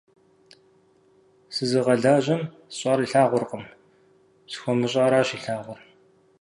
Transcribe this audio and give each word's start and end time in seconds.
Сызыгъэлажьэм 1.53 2.41
сщӏар 2.73 2.99
илъагъуркъым, 3.05 3.63
схуэмыщӏаращ 4.51 5.29
илъагъур. 5.35 5.79